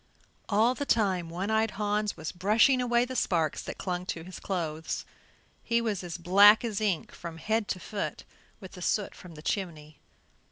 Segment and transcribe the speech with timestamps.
[0.49, 4.39] All the time One eyed Hans was brushing away the sparks that clung to his
[4.39, 5.05] clothes.
[5.63, 8.23] He was as black as ink from head to foot
[8.59, 9.99] with the soot from the chimney.